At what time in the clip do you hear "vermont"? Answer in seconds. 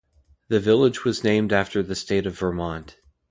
2.39-2.97